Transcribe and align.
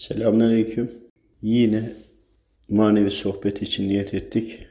Selamünaleyküm. 0.00 0.90
Yine 1.42 1.92
manevi 2.68 3.10
sohbet 3.10 3.62
için 3.62 3.88
niyet 3.88 4.14
ettik. 4.14 4.66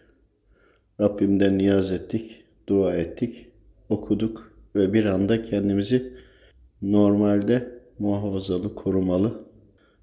Rabbimden 1.00 1.58
niyaz 1.58 1.92
ettik, 1.92 2.44
dua 2.68 2.96
ettik, 2.96 3.48
okuduk 3.90 4.54
ve 4.76 4.94
bir 4.94 5.06
anda 5.06 5.44
kendimizi 5.44 6.14
normalde 6.82 7.80
muhafazalı, 8.00 8.76
korumalı 8.76 9.44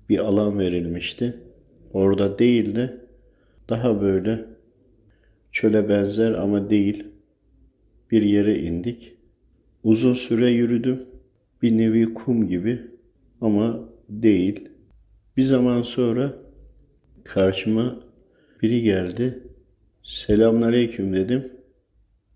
bir 0.09 0.19
alan 0.19 0.59
verilmişti. 0.59 1.37
Orada 1.93 2.39
değil 2.39 2.75
de 2.75 2.97
daha 3.69 4.01
böyle 4.01 4.45
çöle 5.53 5.89
benzer 5.89 6.33
ama 6.33 6.71
değil 6.71 7.05
bir 8.11 8.23
yere 8.23 8.59
indik. 8.59 9.13
Uzun 9.85 10.15
süre 10.15 10.51
yürüdüm. 10.51 11.07
Bir 11.63 11.79
nevi 11.79 12.15
kum 12.15 12.49
gibi 12.49 12.81
ama 13.41 13.89
değil. 14.09 14.76
Bir 15.37 15.43
zaman 15.43 15.83
sonra 15.83 16.35
karşıma 17.25 18.01
biri 18.63 18.83
geldi. 18.83 19.43
Selamünaleyküm 20.03 21.13
dedim. 21.13 21.53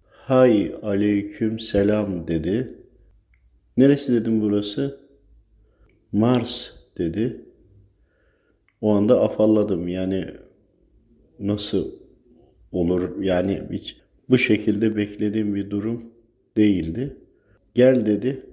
Hay 0.03 0.75
aleyküm 0.83 1.61
selam 1.61 2.29
dedi. 2.29 2.75
Neresi 3.77 4.13
dedim 4.13 4.41
burası? 4.41 5.01
Mars 6.13 6.71
dedi. 6.99 7.45
O 8.81 8.93
anda 8.93 9.21
afalladım. 9.21 9.89
Yani 9.89 10.27
nasıl 11.39 11.93
olur? 12.73 13.23
Yani 13.23 13.63
hiç 13.73 13.97
bu 14.29 14.39
şekilde 14.39 14.97
beklediğim 14.97 15.55
bir 15.55 15.71
durum 15.71 16.03
değildi. 16.57 17.17
Gel 17.75 18.07
dedi. 18.07 18.47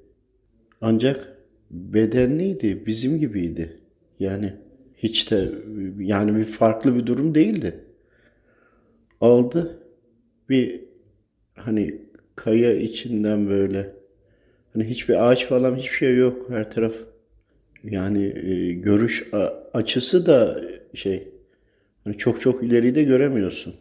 Ancak 0.82 1.38
bedenliydi, 1.72 2.86
bizim 2.86 3.20
gibiydi. 3.20 3.77
Yani 4.20 4.54
hiç 4.98 5.32
de 5.32 5.52
yani 6.00 6.36
bir 6.36 6.46
farklı 6.46 6.96
bir 6.96 7.06
durum 7.06 7.36
değildi. 7.36 7.84
Aldı 9.22 9.84
bir 10.50 10.82
hani 11.56 12.02
kaya 12.36 12.74
içinden 12.76 13.50
böyle 13.50 13.94
hani 14.74 14.84
hiçbir 14.84 15.28
ağaç 15.28 15.48
falan 15.48 15.76
hiçbir 15.76 15.96
şey 15.96 16.16
yok 16.16 16.50
her 16.50 16.72
taraf 16.72 16.94
yani 17.84 18.26
e, 18.26 18.74
görüş 18.74 19.30
açısı 19.74 20.26
da 20.26 20.62
şey 20.94 21.28
hani 22.04 22.18
çok 22.18 22.42
çok 22.42 22.64
ileriyi 22.64 22.96
de 22.96 23.04
göremiyorsun 23.04 23.76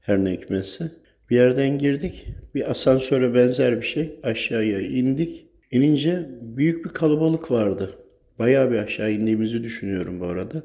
her 0.00 0.24
ne 0.24 0.32
hikmetse. 0.32 0.90
Bir 1.30 1.36
yerden 1.36 1.78
girdik 1.78 2.26
bir 2.54 2.70
asansöre 2.70 3.34
benzer 3.34 3.80
bir 3.80 3.86
şey 3.86 4.20
aşağıya 4.22 4.80
indik. 4.80 5.46
İnince 5.70 6.28
büyük 6.40 6.84
bir 6.84 6.90
kalabalık 6.90 7.50
vardı. 7.50 7.98
Bayağı 8.38 8.70
bir 8.70 8.76
aşağı 8.78 9.12
indiğimizi 9.12 9.62
düşünüyorum 9.62 10.20
bu 10.20 10.26
arada. 10.26 10.62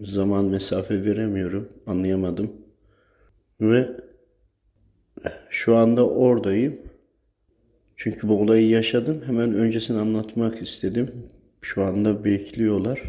Zaman 0.00 0.44
mesafe 0.44 1.04
veremiyorum. 1.04 1.68
Anlayamadım. 1.86 2.52
Ve 3.60 3.88
şu 5.50 5.76
anda 5.76 6.08
oradayım. 6.08 6.78
Çünkü 7.96 8.28
bu 8.28 8.40
olayı 8.40 8.68
yaşadım. 8.68 9.22
Hemen 9.26 9.54
öncesini 9.54 9.98
anlatmak 9.98 10.62
istedim. 10.62 11.10
Şu 11.60 11.82
anda 11.84 12.24
bekliyorlar. 12.24 13.02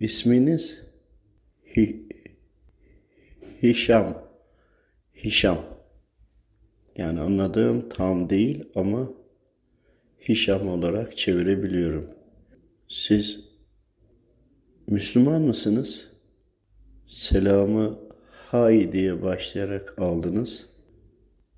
İsminiz 0.00 0.82
Hi- 1.76 2.08
Hişam. 3.62 4.22
Hişam. 5.14 5.58
Yani 6.96 7.20
anladığım 7.20 7.88
tam 7.88 8.30
değil 8.30 8.64
ama 8.74 9.10
Hişam 10.28 10.68
olarak 10.68 11.18
çevirebiliyorum. 11.18 12.10
Siz 12.88 13.48
Müslüman 14.86 15.42
mısınız? 15.42 16.12
Selamı 17.06 17.98
hay 18.30 18.92
diye 18.92 19.22
başlayarak 19.22 19.98
aldınız. 19.98 20.66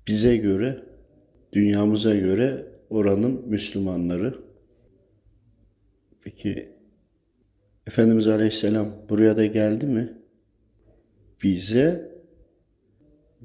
Bize 0.07 0.37
göre, 0.37 0.83
dünyamıza 1.53 2.15
göre 2.15 2.67
oranın 2.89 3.45
Müslümanları. 3.47 4.35
Peki 6.21 6.69
Efendimiz 7.87 8.27
Aleyhisselam 8.27 8.95
buraya 9.09 9.37
da 9.37 9.45
geldi 9.45 9.85
mi? 9.85 10.13
Bize 11.43 12.11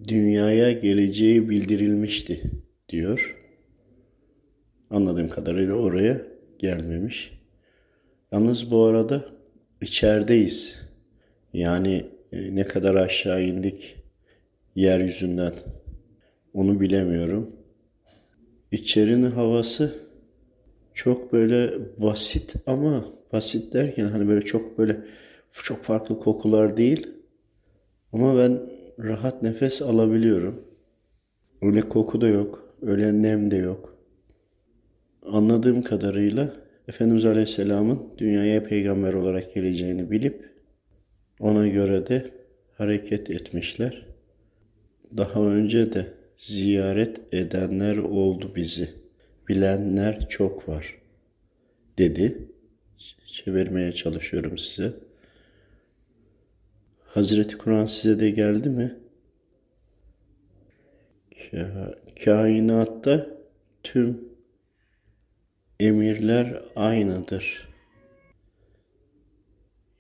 dünyaya 0.09 0.73
geleceği 0.73 1.49
bildirilmişti 1.49 2.51
diyor. 2.89 3.36
Anladığım 4.91 5.29
kadarıyla 5.29 5.75
oraya 5.75 6.21
gelmemiş. 6.59 7.41
Yalnız 8.33 8.71
bu 8.71 8.85
arada 8.85 9.25
içerideyiz. 9.83 10.89
Yani 11.53 12.07
e, 12.33 12.55
ne 12.57 12.65
kadar 12.65 12.95
aşağı 12.95 13.43
indik 13.43 13.97
yeryüzünden 14.75 15.53
onu 16.55 16.81
bilemiyorum. 16.81 17.57
İçerinin 18.73 19.31
havası 19.31 19.95
çok 20.95 21.33
böyle 21.33 21.79
basit 21.99 22.55
ama 22.67 23.05
basit 23.33 23.75
derken 23.75 24.09
hani 24.09 24.29
böyle 24.29 24.45
çok 24.45 24.79
böyle 24.79 24.97
çok 25.53 25.85
farklı 25.85 26.21
kokular 26.21 26.77
değil. 26.77 27.09
Ama 28.13 28.39
ben 28.39 28.61
rahat 28.99 29.43
nefes 29.43 29.83
alabiliyorum. 29.83 30.65
Öyle 31.63 31.81
koku 31.81 32.21
da 32.21 32.29
yok, 32.29 32.75
öyle 32.83 33.23
nem 33.23 33.51
de 33.51 33.57
yok. 33.57 33.96
Anladığım 35.27 35.83
kadarıyla 35.83 36.57
Efendimiz 36.89 37.25
Aleyhisselam'ın 37.25 38.03
dünyaya 38.19 38.65
peygamber 38.65 39.13
olarak 39.13 39.55
geleceğini 39.55 40.11
bilip 40.11 40.51
ona 41.41 41.69
göre 41.69 42.07
de 42.07 42.31
hareket 42.79 43.31
etmişler. 43.31 44.07
Daha 45.17 45.41
önce 45.41 45.93
de 45.93 46.07
ziyaret 46.39 47.21
edenler 47.35 47.97
oldu 47.97 48.53
bizi. 48.57 48.89
Bilenler 49.49 50.29
çok 50.29 50.69
var 50.69 50.99
dedi. 51.99 52.39
Çevirmeye 53.27 53.93
çalışıyorum 53.93 54.59
size. 54.59 54.93
Hazreti 57.05 57.59
Kur'an 57.59 57.87
size 57.87 58.21
de 58.21 58.31
geldi 58.31 58.69
mi? 58.69 58.95
Ka- 61.33 61.95
kainatta 62.25 63.27
tüm 63.83 64.36
emirler 65.81 66.63
aynıdır. 66.77 67.69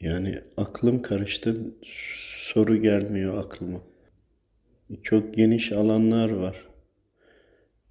Yani 0.00 0.40
aklım 0.56 1.02
karıştı. 1.02 1.56
Soru 2.36 2.76
gelmiyor 2.76 3.38
aklıma. 3.38 3.80
Çok 5.02 5.34
geniş 5.34 5.72
alanlar 5.72 6.30
var. 6.30 6.68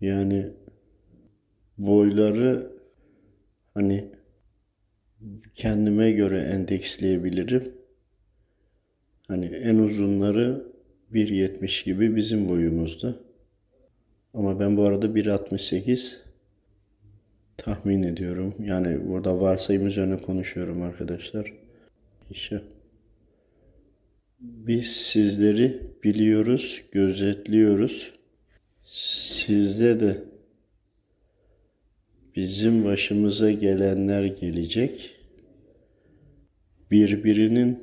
Yani 0.02 0.52
boyları 1.78 2.72
hani 3.74 4.12
kendime 5.54 6.12
göre 6.12 6.42
endeksleyebilirim. 6.42 7.74
Hani 9.28 9.46
en 9.46 9.78
uzunları 9.78 10.66
1.70 11.14 11.86
gibi 11.86 12.16
bizim 12.16 12.50
boyumuzda. 12.50 13.16
Ama 14.34 14.60
ben 14.60 14.78
bu 14.78 14.84
arada 14.84 15.06
1.68 15.06 16.25
tahmin 17.58 18.04
ediyorum. 18.04 18.56
Yani 18.60 19.10
burada 19.10 19.42
varsayım 19.42 19.88
üzerine 19.88 20.18
konuşuyorum 20.18 20.82
arkadaşlar. 20.82 21.54
İşte 22.32 22.62
biz 24.40 24.88
sizleri 24.88 25.82
biliyoruz, 26.04 26.82
gözetliyoruz. 26.92 28.14
Sizde 28.86 30.00
de 30.00 30.24
bizim 32.36 32.86
başımıza 32.86 33.52
gelenler 33.52 34.24
gelecek. 34.24 35.12
Birbirinin 36.92 37.80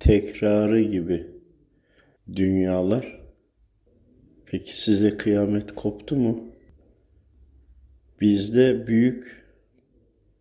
tekrarı 0.00 0.80
gibi 0.80 1.26
dünyalar. 2.36 3.20
Peki 4.46 4.80
size 4.80 5.16
kıyamet 5.16 5.74
koptu 5.74 6.16
mu? 6.16 6.49
Bizde 8.20 8.86
büyük 8.86 9.44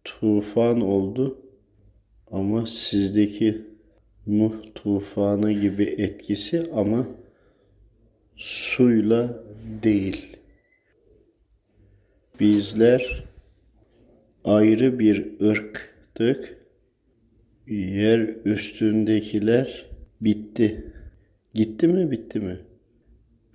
tufan 0.03 0.81
oldu 0.81 1.41
ama 2.31 2.67
sizdeki 2.67 3.69
Nuh 4.27 4.53
tufanı 4.75 5.51
gibi 5.51 5.83
etkisi 5.83 6.65
ama 6.73 7.07
suyla 8.35 9.43
değil. 9.83 10.37
Bizler 12.39 13.23
ayrı 14.43 14.99
bir 14.99 15.41
ırktık. 15.41 16.57
Yer 17.67 18.19
üstündekiler 18.45 19.85
bitti. 20.21 20.93
Gitti 21.53 21.87
mi 21.87 22.11
bitti 22.11 22.39
mi? 22.39 22.59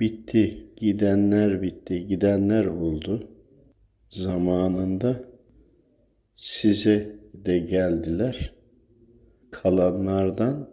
Bitti. 0.00 0.67
Gidenler 0.77 1.62
bitti. 1.62 2.06
Gidenler 2.06 2.65
oldu. 2.65 3.33
Zamanında 4.14 5.25
size 6.37 7.16
de 7.34 7.58
geldiler. 7.58 8.52
Kalanlardan 9.50 10.70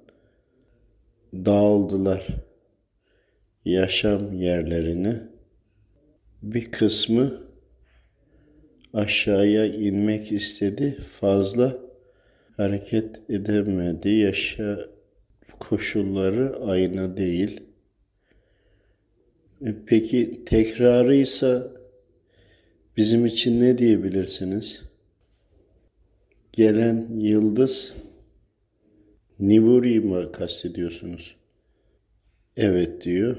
dağıldılar 1.33 2.27
yaşam 3.65 4.33
yerlerine. 4.33 5.21
Bir 6.41 6.71
kısmı 6.71 7.41
aşağıya 8.93 9.65
inmek 9.65 10.31
istedi. 10.31 10.97
Fazla 11.19 11.77
hareket 12.57 13.29
edemedi. 13.29 14.09
Yaşa 14.09 14.89
koşulları 15.59 16.65
aynı 16.65 17.17
değil. 17.17 17.61
E, 19.65 19.75
Peki 19.85 20.45
tekrarıysa 20.45 21.81
bizim 23.01 23.25
için 23.25 23.62
ne 23.62 23.77
diyebilirsiniz? 23.77 24.81
Gelen 26.53 27.07
yıldız 27.19 27.94
Niburi 29.39 30.00
mi 30.00 30.31
kastediyorsunuz? 30.31 31.36
Evet 32.57 33.03
diyor. 33.03 33.38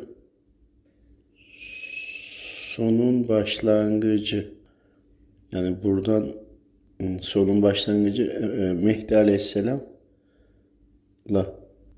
Sonun 2.76 3.29
başlangıcı. 3.29 4.49
Yani 5.53 5.82
buradan 5.82 6.32
ım, 7.03 7.23
sonun 7.23 7.62
başlangıcı 7.62 8.23
e, 8.23 8.26
e, 8.62 8.73
Mehdi 8.73 9.17
Aleyhisselam'la 9.17 9.87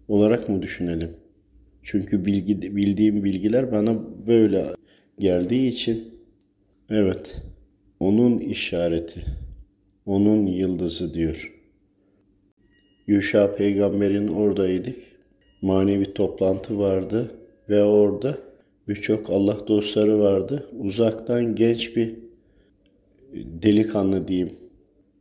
olarak 0.09 0.49
mı 0.49 0.63
düşünelim? 0.63 1.17
Çünkü 1.83 2.25
bilgi, 2.25 2.77
bildiğim 2.77 3.25
bilgiler 3.25 3.73
bana 3.73 4.27
böyle 4.27 4.75
geldiği 5.19 5.69
için 5.69 6.15
evet 6.91 7.43
onun 8.05 8.39
işareti, 8.39 9.25
onun 10.07 10.47
yıldızı 10.47 11.15
diyor. 11.15 11.53
Yuşa 13.07 13.55
peygamberin 13.55 14.29
oradaydık. 14.29 14.97
Manevi 15.63 16.15
toplantı 16.15 16.79
vardı 16.79 17.31
ve 17.69 17.83
orada 17.83 18.39
birçok 18.89 19.31
Allah 19.31 19.59
dostları 19.69 20.21
vardı. 20.21 20.69
Uzaktan 20.79 21.55
genç 21.55 21.97
bir 21.97 22.15
delikanlı 23.35 24.29
diyeyim. 24.29 24.53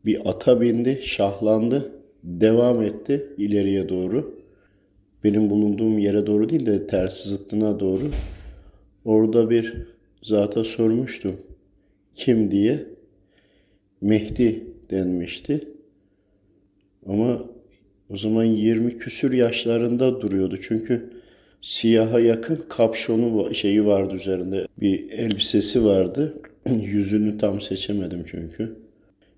Bir 0.05 0.29
ata 0.29 0.61
bindi, 0.61 1.01
şahlandı, 1.03 1.91
devam 2.23 2.81
etti 2.81 3.27
ileriye 3.37 3.89
doğru. 3.89 4.39
Benim 5.23 5.49
bulunduğum 5.49 5.97
yere 5.97 6.27
doğru 6.27 6.49
değil 6.49 6.65
de 6.65 6.87
tersi 6.87 7.29
zıttına 7.29 7.79
doğru. 7.79 8.11
Orada 9.05 9.49
bir 9.49 9.87
zata 10.23 10.63
sormuştum. 10.63 11.35
Kim 12.15 12.51
diye. 12.51 12.85
Mehdi 14.01 14.63
denmişti. 14.91 15.67
Ama 17.05 17.45
o 18.09 18.17
zaman 18.17 18.43
20 18.43 18.97
küsür 18.97 19.33
yaşlarında 19.33 20.21
duruyordu. 20.21 20.57
Çünkü 20.61 21.09
siyaha 21.61 22.19
yakın 22.19 22.65
kapşonu 22.69 23.55
şeyi 23.55 23.85
vardı 23.85 24.15
üzerinde. 24.15 24.67
Bir 24.77 25.09
elbisesi 25.11 25.85
vardı. 25.85 26.41
Yüzünü 26.81 27.37
tam 27.37 27.61
seçemedim 27.61 28.25
çünkü. 28.27 28.75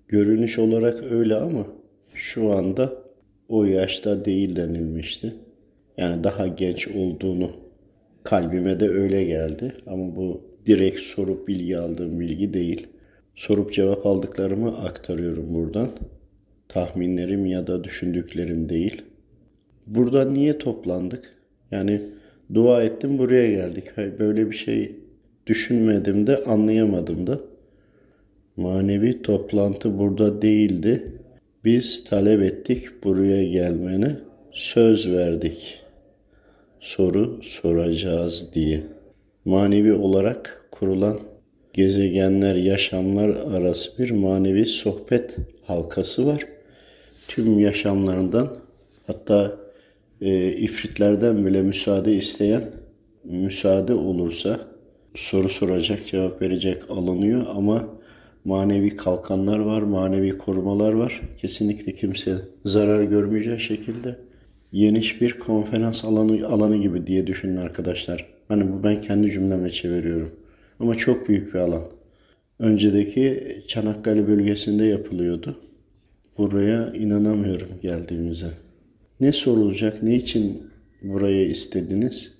Görünüş 0.08 0.58
olarak 0.58 1.12
öyle 1.12 1.34
ama 1.34 1.66
şu 2.14 2.52
anda 2.52 2.92
o 3.48 3.64
yaşta 3.64 4.24
değil 4.24 4.56
denilmişti. 4.56 5.34
Yani 5.96 6.24
daha 6.24 6.46
genç 6.46 6.88
olduğunu 6.88 7.50
kalbime 8.24 8.80
de 8.80 8.88
öyle 8.88 9.24
geldi. 9.24 9.72
Ama 9.86 10.16
bu 10.16 10.40
direkt 10.66 11.00
sorup 11.00 11.48
bilgi 11.48 11.78
aldığım 11.78 12.20
bilgi 12.20 12.54
değil. 12.54 12.86
Sorup 13.34 13.72
cevap 13.72 14.06
aldıklarımı 14.06 14.78
aktarıyorum 14.78 15.54
buradan. 15.54 15.90
Tahminlerim 16.68 17.46
ya 17.46 17.66
da 17.66 17.84
düşündüklerim 17.84 18.68
değil. 18.68 19.02
Burada 19.86 20.30
niye 20.30 20.58
toplandık? 20.58 21.36
Yani 21.70 22.02
dua 22.54 22.82
ettim 22.82 23.18
buraya 23.18 23.50
geldik. 23.50 23.84
Böyle 23.96 24.50
bir 24.50 24.56
şey 24.56 24.96
düşünmedim 25.46 26.26
de 26.26 26.44
anlayamadım 26.44 27.26
da. 27.26 27.40
Manevi 28.56 29.22
toplantı 29.22 29.98
burada 29.98 30.42
değildi. 30.42 31.12
Biz 31.64 32.04
talep 32.04 32.42
ettik 32.42 33.04
buraya 33.04 33.44
gelmeni. 33.44 34.16
Söz 34.52 35.10
verdik. 35.10 35.80
Soru 36.80 37.40
soracağız 37.42 38.50
diye. 38.54 38.95
Manevi 39.46 39.92
olarak 39.92 40.68
kurulan 40.70 41.20
gezegenler, 41.72 42.54
yaşamlar 42.54 43.28
arası 43.28 43.98
bir 43.98 44.10
manevi 44.10 44.66
sohbet 44.66 45.36
halkası 45.66 46.26
var. 46.26 46.46
Tüm 47.28 47.58
yaşamlarından 47.58 48.56
hatta 49.06 49.56
e, 50.20 50.52
ifritlerden 50.52 51.46
bile 51.46 51.62
müsaade 51.62 52.14
isteyen 52.14 52.70
müsaade 53.24 53.94
olursa 53.94 54.60
soru 55.14 55.48
soracak, 55.48 56.06
cevap 56.06 56.42
verecek 56.42 56.90
alınıyor 56.90 57.46
ama 57.48 57.88
manevi 58.44 58.96
kalkanlar 58.96 59.58
var, 59.58 59.82
manevi 59.82 60.38
korumalar 60.38 60.92
var. 60.92 61.20
Kesinlikle 61.38 61.94
kimse 61.94 62.34
zarar 62.64 63.02
görmeyecek 63.02 63.60
şekilde 63.60 64.16
geniş 64.72 65.20
bir 65.20 65.38
konferans 65.38 66.04
alanı 66.04 66.46
alanı 66.48 66.76
gibi 66.76 67.06
diye 67.06 67.26
düşünün 67.26 67.56
arkadaşlar. 67.56 68.35
Hani 68.48 68.72
bu 68.72 68.82
ben 68.82 69.00
kendi 69.00 69.32
cümleme 69.32 69.70
çeviriyorum. 69.70 70.30
Ama 70.80 70.94
çok 70.94 71.28
büyük 71.28 71.54
bir 71.54 71.58
alan. 71.58 71.82
Öncedeki 72.58 73.56
Çanakkale 73.68 74.28
bölgesinde 74.28 74.84
yapılıyordu. 74.84 75.60
Buraya 76.38 76.92
inanamıyorum 76.92 77.68
geldiğimize. 77.82 78.50
Ne 79.20 79.32
sorulacak, 79.32 80.02
ne 80.02 80.16
için 80.16 80.62
buraya 81.02 81.44
istediniz? 81.44 82.32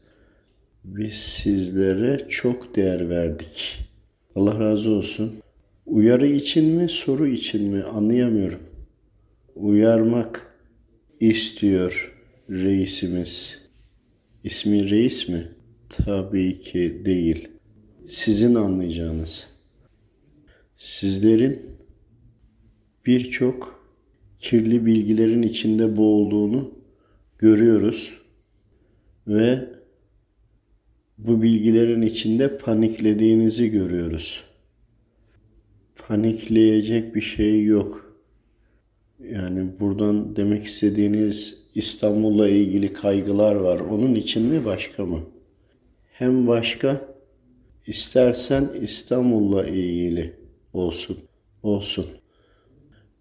Biz 0.84 1.14
sizlere 1.14 2.26
çok 2.28 2.76
değer 2.76 3.10
verdik. 3.10 3.78
Allah 4.34 4.60
razı 4.60 4.90
olsun. 4.90 5.32
Uyarı 5.86 6.26
için 6.26 6.64
mi, 6.64 6.88
soru 6.88 7.26
için 7.26 7.62
mi 7.62 7.82
anlayamıyorum. 7.82 8.60
Uyarmak 9.56 10.46
istiyor 11.20 12.14
reisimiz. 12.50 13.58
İsmi 14.44 14.90
reis 14.90 15.28
mi? 15.28 15.48
Tabii 16.04 16.60
ki 16.60 17.02
değil. 17.04 17.48
Sizin 18.08 18.54
anlayacağınız. 18.54 19.46
Sizlerin 20.76 21.62
birçok 23.06 23.84
kirli 24.38 24.86
bilgilerin 24.86 25.42
içinde 25.42 25.96
boğulduğunu 25.96 26.74
görüyoruz 27.38 28.12
ve 29.26 29.68
bu 31.18 31.42
bilgilerin 31.42 32.02
içinde 32.02 32.58
paniklediğinizi 32.58 33.70
görüyoruz. 33.70 34.44
Panikleyecek 35.96 37.14
bir 37.14 37.20
şey 37.20 37.64
yok. 37.64 38.16
Yani 39.32 39.66
buradan 39.80 40.36
demek 40.36 40.64
istediğiniz 40.64 41.66
İstanbul'la 41.74 42.48
ilgili 42.48 42.92
kaygılar 42.92 43.54
var. 43.54 43.80
Onun 43.80 44.14
için 44.14 44.42
mi 44.42 44.64
başka 44.64 45.06
mı? 45.06 45.35
Hem 46.18 46.46
başka 46.46 47.08
istersen 47.86 48.68
İstanbul'la 48.80 49.66
ilgili 49.66 50.36
olsun. 50.72 51.18
Olsun. 51.62 52.06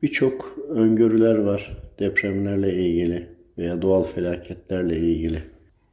Birçok 0.02 0.58
öngörüler 0.70 1.36
var 1.36 1.78
depremlerle 2.00 2.74
ilgili 2.74 3.28
veya 3.58 3.82
doğal 3.82 4.04
felaketlerle 4.04 4.98
ilgili. 4.98 5.44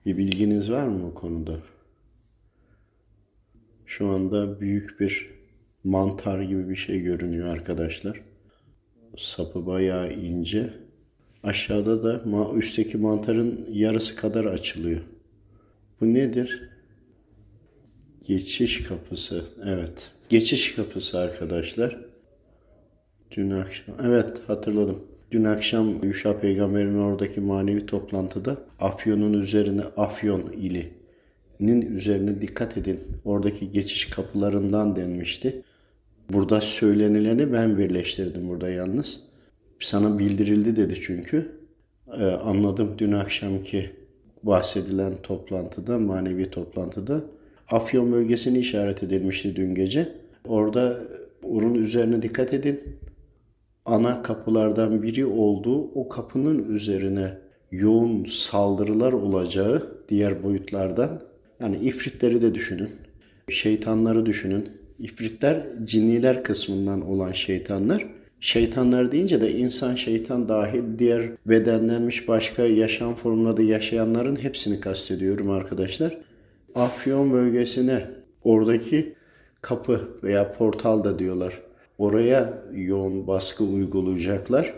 Bir 0.06 0.16
bilginiz 0.16 0.70
var 0.70 0.86
mı 0.86 1.02
bu 1.02 1.14
konuda? 1.14 1.58
Şu 3.86 4.08
anda 4.08 4.60
büyük 4.60 5.00
bir 5.00 5.30
mantar 5.84 6.42
gibi 6.42 6.68
bir 6.68 6.76
şey 6.76 7.00
görünüyor 7.00 7.48
arkadaşlar. 7.48 8.20
Sapı 9.18 9.66
bayağı 9.66 10.12
ince. 10.12 10.70
Aşağıda 11.42 12.02
da 12.02 12.54
üstteki 12.56 12.96
mantarın 12.96 13.68
yarısı 13.72 14.16
kadar 14.16 14.44
açılıyor. 14.44 15.00
Bu 16.00 16.14
nedir? 16.14 16.72
Geçiş 18.26 18.82
kapısı. 18.82 19.44
Evet. 19.66 20.10
Geçiş 20.28 20.74
kapısı 20.74 21.18
arkadaşlar. 21.18 21.98
Dün 23.30 23.50
akşam. 23.50 23.96
Evet 24.04 24.42
hatırladım. 24.46 24.98
Dün 25.30 25.44
akşam 25.44 26.04
Yuşa 26.04 26.40
Peygamber'in 26.40 26.98
oradaki 26.98 27.40
manevi 27.40 27.86
toplantıda 27.86 28.56
Afyon'un 28.80 29.32
üzerine 29.32 29.82
Afyon 29.96 30.52
ilinin 30.52 31.96
üzerine 31.96 32.40
dikkat 32.40 32.76
edin. 32.76 33.00
Oradaki 33.24 33.72
geçiş 33.72 34.10
kapılarından 34.10 34.96
denmişti. 34.96 35.62
Burada 36.30 36.60
söylenileni 36.60 37.52
ben 37.52 37.78
birleştirdim 37.78 38.48
burada 38.48 38.70
yalnız. 38.70 39.20
Sana 39.80 40.18
bildirildi 40.18 40.76
dedi 40.76 41.00
çünkü. 41.02 41.52
Ee, 42.18 42.24
anladım 42.24 42.94
dün 42.98 43.12
akşamki 43.12 43.90
bahsedilen 44.42 45.12
toplantıda, 45.22 45.98
manevi 45.98 46.50
toplantıda. 46.50 47.24
Afyon 47.72 48.12
bölgesini 48.12 48.58
işaret 48.58 49.02
edilmişti 49.02 49.56
dün 49.56 49.74
gece. 49.74 50.08
Orada 50.48 51.00
onun 51.42 51.74
üzerine 51.74 52.22
dikkat 52.22 52.54
edin. 52.54 52.80
ana 53.84 54.22
kapılardan 54.22 55.02
biri 55.02 55.26
olduğu 55.26 55.80
o 55.80 56.08
kapının 56.08 56.74
üzerine 56.74 57.38
yoğun 57.70 58.24
saldırılar 58.24 59.12
olacağı 59.12 59.96
diğer 60.08 60.42
boyutlardan 60.42 61.22
yani 61.60 61.76
ifritleri 61.76 62.42
de 62.42 62.54
düşünün. 62.54 62.90
Şeytanları 63.50 64.26
düşünün. 64.26 64.68
İfritler 64.98 65.62
cinniler 65.84 66.44
kısmından 66.44 67.10
olan 67.10 67.32
şeytanlar. 67.32 68.06
Şeytanlar 68.40 69.12
deyince 69.12 69.40
de 69.40 69.52
insan 69.54 69.94
şeytan 69.94 70.48
dahil 70.48 70.82
diğer 70.98 71.30
bedenlenmiş 71.46 72.28
başka 72.28 72.66
yaşam 72.66 73.14
formunda 73.14 73.62
yaşayanların 73.62 74.36
hepsini 74.36 74.80
kastediyorum 74.80 75.50
arkadaşlar. 75.50 76.18
Afyon 76.74 77.32
bölgesine 77.32 78.06
oradaki 78.44 79.14
kapı 79.62 80.08
veya 80.22 80.52
portal 80.52 81.04
da 81.04 81.18
diyorlar. 81.18 81.62
Oraya 81.98 82.62
yoğun 82.74 83.26
baskı 83.26 83.64
uygulayacaklar. 83.64 84.74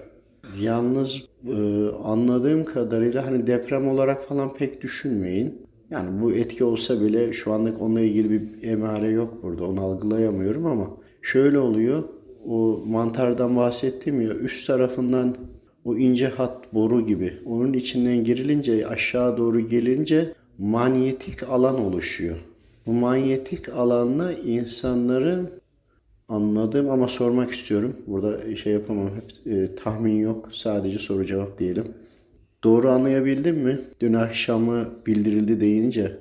Yalnız 0.59 1.23
e, 1.47 1.89
anladığım 2.05 2.65
kadarıyla 2.65 3.27
hani 3.27 3.47
deprem 3.47 3.89
olarak 3.89 4.29
falan 4.29 4.55
pek 4.55 4.83
düşünmeyin. 4.83 5.63
Yani 5.91 6.23
bu 6.23 6.33
etki 6.33 6.65
olsa 6.65 7.01
bile 7.01 7.33
şu 7.33 7.53
anlık 7.53 7.83
onunla 7.83 8.01
ilgili 8.01 8.31
bir 8.31 8.69
emare 8.69 9.09
yok 9.09 9.43
burada. 9.43 9.65
Onu 9.65 9.81
algılayamıyorum 9.81 10.67
ama 10.67 10.91
şöyle 11.23 11.59
oluyor. 11.59 12.03
O 12.49 12.83
mantardan 12.87 13.57
bahsettim 13.57 14.21
ya 14.21 14.35
üst 14.35 14.67
tarafından 14.67 15.37
o 15.85 15.97
ince 15.97 16.29
hat 16.29 16.75
boru 16.75 17.07
gibi 17.07 17.33
onun 17.47 17.73
içinden 17.73 18.25
girilince 18.25 18.87
aşağı 18.87 19.37
doğru 19.37 19.61
gelince 19.61 20.35
manyetik 20.59 21.43
alan 21.43 21.81
oluşuyor. 21.81 22.37
Bu 22.87 22.93
manyetik 22.93 23.69
alanla 23.69 24.33
insanların 24.33 25.51
anladığım 26.29 26.91
ama 26.91 27.09
sormak 27.09 27.51
istiyorum. 27.51 27.97
Burada 28.07 28.57
şey 28.57 28.73
yapamam. 28.73 29.11
Hep, 29.15 29.53
e, 29.53 29.75
tahmin 29.75 30.21
yok. 30.21 30.49
Sadece 30.53 30.99
soru 30.99 31.25
cevap 31.25 31.59
diyelim. 31.59 31.85
Doğru 32.65 32.91
anlayabildim 32.91 33.57
mi? 33.57 33.81
Dün 34.01 34.13
akşamı 34.13 34.89
bildirildi 35.07 35.61
deyince 35.61 36.17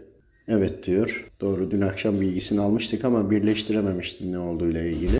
evet 0.47 0.85
diyor. 0.85 1.31
Doğru 1.41 1.71
dün 1.71 1.81
akşam 1.81 2.21
bilgisini 2.21 2.61
almıştık 2.61 3.05
ama 3.05 3.31
birleştirememiştim 3.31 4.31
ne 4.31 4.39
olduğuyla 4.39 4.81
ilgili. 4.81 5.19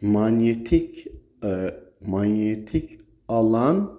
Manyetik 0.00 1.06
e, 1.44 1.74
manyetik 2.06 3.00
alan 3.28 3.92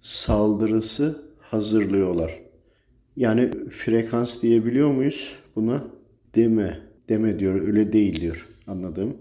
saldırısı 0.00 1.22
hazırlıyorlar. 1.38 2.49
Yani 3.16 3.50
frekans 3.70 4.42
diyebiliyor 4.42 4.90
muyuz 4.90 5.38
buna? 5.56 5.84
Deme. 6.34 6.80
Deme 7.08 7.38
diyor. 7.38 7.66
Öyle 7.66 7.92
değil 7.92 8.20
diyor. 8.20 8.48
Anladım. 8.66 9.16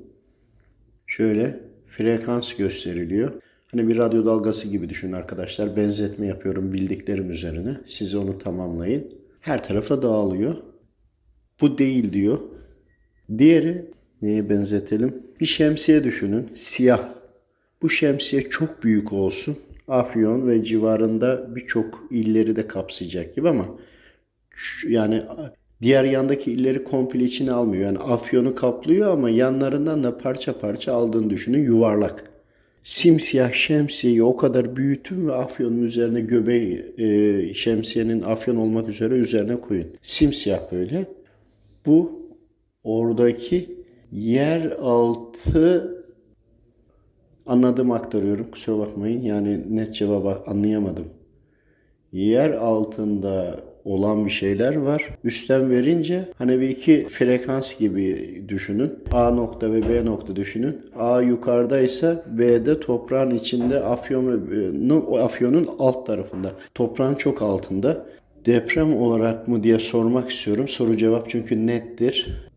Şöyle 1.08 1.60
frekans 1.88 2.54
gösteriliyor. 2.54 3.42
Hani 3.72 3.88
bir 3.88 3.98
radyo 3.98 4.26
dalgası 4.26 4.68
gibi 4.68 4.90
düşünün 4.90 5.14
arkadaşlar. 5.14 5.76
Benzetme 5.76 6.28
yapıyorum 6.28 6.74
bildiklerim 6.74 7.32
üzerine. 7.32 7.78
Siz 7.86 8.16
onu 8.16 8.38
tamamlayın. 8.38 9.12
Her 9.40 9.64
tarafa 9.64 10.02
dağılıyor. 10.02 10.56
Bu 11.62 11.78
değil 11.78 12.14
diyor. 12.14 12.40
Diğeri 13.38 13.86
neye 14.22 14.50
benzetelim? 14.50 15.24
Bir 15.40 15.46
şemsiye 15.46 16.04
düşünün. 16.04 16.50
Siyah. 16.56 17.10
Bu 17.82 17.90
şemsiye 17.90 18.50
çok 18.50 18.84
büyük 18.84 19.14
olsun. 19.14 19.58
Afyon 19.90 20.48
ve 20.48 20.64
civarında 20.64 21.56
birçok 21.56 22.04
illeri 22.12 22.56
de 22.56 22.68
kapsayacak 22.68 23.36
gibi 23.36 23.50
ama 23.50 23.66
yani 24.88 25.24
diğer 25.82 26.04
yandaki 26.04 26.52
illeri 26.52 26.84
komple 26.84 27.24
içine 27.24 27.52
almıyor. 27.52 27.84
Yani 27.84 28.00
Afyon'u 28.00 28.56
kaplıyor 28.56 29.12
ama 29.14 29.30
yanlarından 29.30 30.04
da 30.04 30.18
parça 30.18 30.60
parça 30.60 30.94
aldığını 30.94 31.30
düşünün 31.30 31.64
yuvarlak 31.64 32.30
simsiyah 32.84 33.54
şemsiyeyi 33.54 34.24
o 34.24 34.38
kadar 34.38 34.76
büyütün 34.76 35.28
ve 35.28 35.34
afyonun 35.34 35.82
üzerine 35.84 36.22
göbeği 36.22 36.94
e, 36.98 37.54
şemsiyenin 37.54 38.22
afyon 38.22 38.56
olmak 38.56 38.90
üzere 38.90 39.14
üzerine 39.14 39.62
koyun. 39.62 39.88
Simsiyah 40.02 40.72
böyle. 40.72 41.06
Bu 41.86 42.30
oradaki 42.84 43.70
yer 44.12 44.74
anladım 47.50 47.92
aktarıyorum. 47.92 48.52
Kusura 48.52 48.80
bakmayın. 48.80 49.22
Yani 49.22 49.76
net 49.76 49.96
cevabı 49.96 50.38
anlayamadım. 50.48 51.06
Yer 52.12 52.50
altında 52.50 53.60
olan 53.86 54.26
bir 54.26 54.32
şeyler 54.32 54.76
var. 54.76 55.10
Üstten 55.24 55.70
verince 55.70 56.26
hani 56.38 56.60
bir 56.60 56.70
iki 56.70 57.08
frekans 57.10 57.80
gibi 57.80 58.44
düşünün. 58.48 58.94
A 59.12 59.32
nokta 59.32 59.74
ve 59.74 59.90
B 59.90 60.06
nokta 60.06 60.36
düşünün. 60.36 60.82
A 60.96 61.22
yukarıdaysa 61.22 62.26
B'de 62.28 62.80
toprağın 62.80 63.32
içinde 63.32 63.80
afyon 63.84 64.52
ve 64.52 65.22
afyonun 65.22 65.70
alt 65.80 66.08
tarafında. 66.08 66.52
Toprağın 66.76 67.16
çok 67.16 67.42
altında. 67.42 68.06
Deprem 68.46 68.98
olarak 68.98 69.48
mı 69.48 69.64
diye 69.64 69.80
sormak 69.80 70.30
istiyorum. 70.30 70.68
Soru 70.68 70.98
cevap 70.98 71.30
çünkü 71.30 71.68
nettir. 71.68 72.50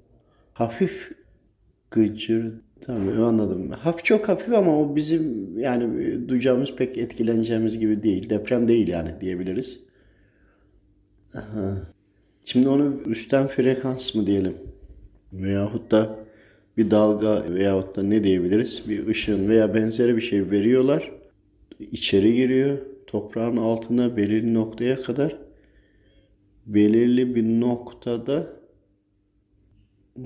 Hafif 0.52 1.12
gıcır 1.90 2.52
Tamam 2.86 3.22
anladım. 3.22 3.70
Hafif 3.70 4.04
çok 4.04 4.28
hafif 4.28 4.54
ama 4.54 4.80
o 4.80 4.96
bizim 4.96 5.58
yani 5.58 6.28
duyacağımız 6.28 6.76
pek 6.76 6.98
etkileneceğimiz 6.98 7.78
gibi 7.78 8.02
değil. 8.02 8.30
Deprem 8.30 8.68
değil 8.68 8.88
yani 8.88 9.14
diyebiliriz. 9.20 9.80
Aha. 11.34 11.92
Şimdi 12.44 12.68
onu 12.68 13.00
üstten 13.06 13.46
frekans 13.46 14.14
mı 14.14 14.26
diyelim? 14.26 14.54
Veyahut 15.32 15.90
da 15.90 16.16
bir 16.76 16.90
dalga 16.90 17.54
veyahut 17.54 17.96
da 17.96 18.02
ne 18.02 18.24
diyebiliriz? 18.24 18.82
Bir 18.88 19.06
ışın 19.06 19.48
veya 19.48 19.74
benzeri 19.74 20.16
bir 20.16 20.22
şey 20.22 20.50
veriyorlar. 20.50 21.12
İçeri 21.80 22.34
giriyor. 22.34 22.78
Toprağın 23.06 23.56
altına 23.56 24.16
belirli 24.16 24.54
noktaya 24.54 24.96
kadar 24.96 25.36
belirli 26.66 27.34
bir 27.34 27.60
noktada 27.60 28.46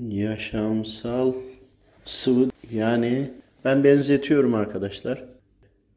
yaşamsal 0.09 1.33
sıvı 2.07 2.49
yani 2.71 3.31
ben 3.65 3.83
benzetiyorum 3.83 4.53
arkadaşlar. 4.55 5.23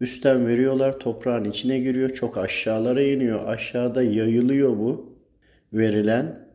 Üstten 0.01 0.47
veriyorlar, 0.47 0.99
toprağın 0.99 1.45
içine 1.45 1.79
giriyor, 1.79 2.11
çok 2.11 2.39
aşağılara 2.39 3.03
iniyor. 3.03 3.49
Aşağıda 3.49 4.03
yayılıyor 4.03 4.71
bu 4.71 5.13
verilen 5.73 6.49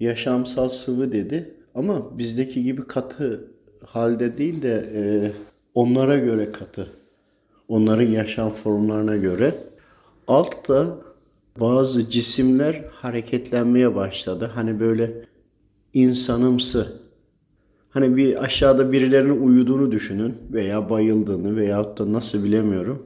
yaşamsal 0.00 0.68
sıvı 0.68 1.12
dedi. 1.12 1.54
Ama 1.74 2.18
bizdeki 2.18 2.62
gibi 2.62 2.86
katı 2.86 3.50
halde 3.86 4.38
değil 4.38 4.62
de 4.62 4.86
e, 4.94 5.02
onlara 5.74 6.18
göre 6.18 6.52
katı. 6.52 6.92
Onların 7.68 8.06
yaşam 8.06 8.50
formlarına 8.50 9.16
göre. 9.16 9.54
Altta 10.28 10.98
bazı 11.60 12.10
cisimler 12.10 12.84
hareketlenmeye 12.92 13.94
başladı. 13.94 14.50
Hani 14.54 14.80
böyle 14.80 15.12
insanımsı 15.94 17.05
Hani 17.96 18.16
bir 18.16 18.44
aşağıda 18.44 18.92
birilerinin 18.92 19.40
uyuduğunu 19.40 19.92
düşünün 19.92 20.34
veya 20.52 20.90
bayıldığını 20.90 21.56
veyahut 21.56 21.98
da 21.98 22.12
nasıl 22.12 22.44
bilemiyorum. 22.44 23.02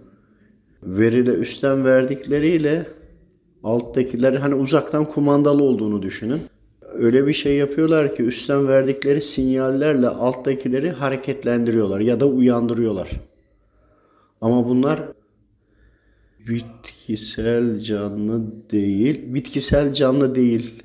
Veriyle 0.82 1.30
üstten 1.30 1.84
verdikleriyle 1.84 2.86
alttakiler 3.64 4.32
hani 4.32 4.54
uzaktan 4.54 5.04
kumandalı 5.04 5.62
olduğunu 5.62 6.02
düşünün. 6.02 6.40
Öyle 6.92 7.26
bir 7.26 7.32
şey 7.32 7.56
yapıyorlar 7.56 8.16
ki 8.16 8.22
üstten 8.22 8.68
verdikleri 8.68 9.22
sinyallerle 9.22 10.08
alttakileri 10.08 10.90
hareketlendiriyorlar 10.90 12.00
ya 12.00 12.20
da 12.20 12.26
uyandırıyorlar. 12.26 13.10
Ama 14.40 14.68
bunlar 14.68 15.00
bitkisel 16.48 17.80
canlı 17.80 18.42
değil. 18.70 19.34
Bitkisel 19.34 19.94
canlı 19.94 20.34
değil. 20.34 20.82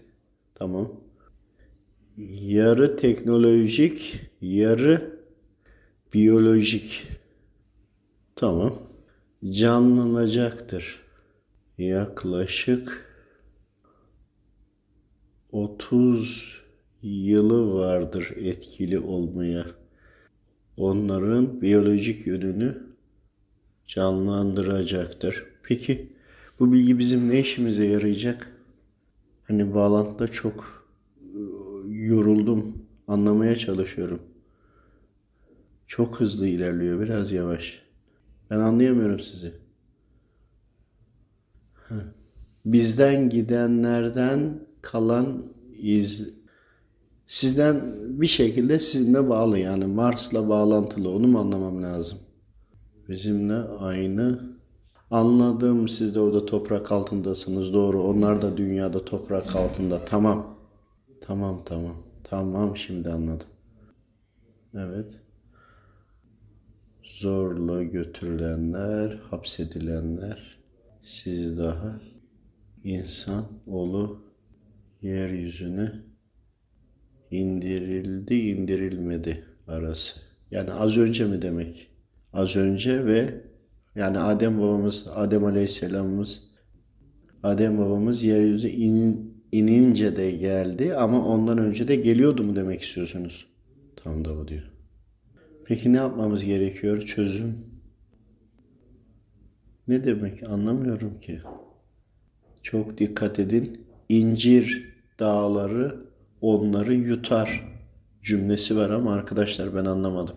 Tamam 0.55 1.04
yarı 2.17 2.97
teknolojik, 2.97 4.21
yarı 4.41 5.19
biyolojik. 6.13 7.07
Tamam. 8.35 8.79
Canlanacaktır. 9.51 10.99
Yaklaşık 11.77 13.05
30 15.51 16.61
yılı 17.01 17.73
vardır 17.73 18.31
etkili 18.35 18.99
olmaya. 18.99 19.65
Onların 20.77 21.61
biyolojik 21.61 22.27
yönünü 22.27 22.83
canlandıracaktır. 23.87 25.45
Peki 25.63 26.13
bu 26.59 26.73
bilgi 26.73 26.99
bizim 26.99 27.29
ne 27.29 27.39
işimize 27.39 27.85
yarayacak? 27.85 28.51
Hani 29.43 29.73
bağlantıda 29.73 30.27
çok 30.27 30.84
yoruldum. 32.05 32.85
Anlamaya 33.07 33.57
çalışıyorum. 33.57 34.21
Çok 35.87 36.19
hızlı 36.19 36.47
ilerliyor. 36.47 37.01
Biraz 37.01 37.31
yavaş. 37.31 37.81
Ben 38.49 38.59
anlayamıyorum 38.59 39.19
sizi. 39.19 39.53
Bizden 42.65 43.29
gidenlerden 43.29 44.59
kalan 44.81 45.43
iz 45.77 46.29
sizden 47.27 47.95
bir 48.21 48.27
şekilde 48.27 48.79
sizinle 48.79 49.29
bağlı 49.29 49.59
yani 49.59 49.85
Mars'la 49.85 50.49
bağlantılı 50.49 51.09
onu 51.09 51.27
mu 51.27 51.39
anlamam 51.39 51.83
lazım? 51.83 52.17
Bizimle 53.09 53.55
aynı. 53.79 54.55
Anladım 55.11 55.87
siz 55.87 56.15
de 56.15 56.19
orada 56.19 56.45
toprak 56.45 56.91
altındasınız. 56.91 57.73
Doğru. 57.73 58.03
Onlar 58.03 58.41
da 58.41 58.57
dünyada 58.57 59.05
toprak 59.05 59.55
altında. 59.55 60.05
Tamam. 60.05 60.54
Tamam 61.27 61.61
tamam. 61.65 61.95
Tamam 62.23 62.77
şimdi 62.77 63.09
anladım. 63.09 63.47
Evet. 64.75 65.19
Zorla 67.03 67.83
götürülenler, 67.83 69.11
hapsedilenler. 69.31 70.57
Siz 71.03 71.57
daha 71.57 71.99
insan 72.83 73.45
oğlu 73.67 74.21
yeryüzüne 75.01 75.91
indirildi, 77.31 78.35
indirilmedi 78.35 79.45
arası. 79.67 80.19
Yani 80.51 80.73
az 80.73 80.97
önce 80.97 81.25
mi 81.25 81.41
demek? 81.41 81.89
Az 82.33 82.55
önce 82.55 83.05
ve 83.05 83.41
yani 83.95 84.19
Adem 84.19 84.61
babamız, 84.61 85.07
Adem 85.15 85.45
Aleyhisselamımız 85.45 86.43
Adem 87.43 87.77
babamız 87.77 88.23
yeryüzüne 88.23 88.71
in- 88.71 89.34
inince 89.57 90.15
de 90.15 90.31
geldi 90.31 90.95
ama 90.95 91.25
ondan 91.27 91.57
önce 91.57 91.87
de 91.87 91.95
geliyordu 91.95 92.43
mu 92.43 92.55
demek 92.55 92.81
istiyorsunuz? 92.81 93.47
Tam 93.95 94.25
da 94.25 94.37
bu 94.37 94.47
diyor. 94.47 94.71
Peki 95.65 95.93
ne 95.93 95.97
yapmamız 95.97 96.45
gerekiyor? 96.45 97.01
Çözüm. 97.01 97.55
Ne 99.87 100.03
demek 100.03 100.43
anlamıyorum 100.43 101.19
ki. 101.19 101.39
Çok 102.63 102.97
dikkat 102.97 103.39
edin. 103.39 103.85
İncir 104.09 104.93
dağları 105.19 106.05
onları 106.41 106.93
yutar 106.93 107.75
cümlesi 108.23 108.77
var 108.77 108.89
ama 108.89 109.13
arkadaşlar 109.13 109.75
ben 109.75 109.85
anlamadım. 109.85 110.35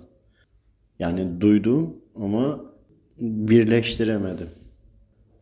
Yani 0.99 1.41
duydum 1.41 1.97
ama 2.15 2.65
birleştiremedim. 3.21 4.49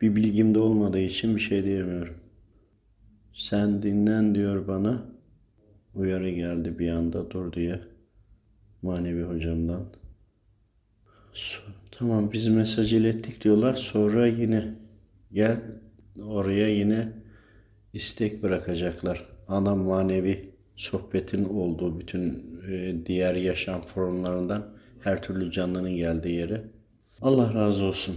Bir 0.01 0.15
bilgim 0.15 0.55
de 0.55 0.59
olmadığı 0.59 0.99
için 0.99 1.35
bir 1.35 1.41
şey 1.41 1.63
diyemiyorum. 1.63 2.26
Sen 3.37 3.83
dinlen 3.83 4.35
diyor 4.35 4.67
bana. 4.67 5.05
Uyarı 5.95 6.29
geldi 6.29 6.79
bir 6.79 6.89
anda 6.89 7.31
dur 7.31 7.53
diye. 7.53 7.79
Manevi 8.81 9.23
hocamdan. 9.23 9.85
Tamam 11.91 12.31
biz 12.31 12.47
mesaj 12.47 12.93
ilettik 12.93 13.43
diyorlar. 13.43 13.75
Sonra 13.75 14.27
yine 14.27 14.73
gel 15.33 15.61
oraya 16.23 16.67
yine 16.67 17.13
istek 17.93 18.43
bırakacaklar. 18.43 19.25
Ana 19.47 19.75
manevi 19.75 20.49
sohbetin 20.75 21.45
olduğu 21.45 21.99
bütün 21.99 22.45
e, 22.71 23.05
diğer 23.05 23.35
yaşam 23.35 23.81
formlarından 23.81 24.65
her 25.01 25.21
türlü 25.21 25.51
canlının 25.51 25.95
geldiği 25.95 26.35
yere. 26.35 26.63
Allah 27.21 27.53
razı 27.53 27.83
olsun. 27.83 28.15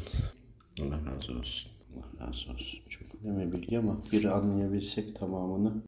Allah 0.83 0.99
razı 1.07 1.33
olsun. 1.33 1.71
Allah 1.95 2.27
razı 2.27 2.51
olsun. 2.51 2.81
Çok 2.89 3.10
önemli 3.25 3.53
bilgi 3.53 3.79
ama 3.79 3.97
bir 4.13 4.25
anlayabilsek 4.25 5.17
tamamını 5.17 5.73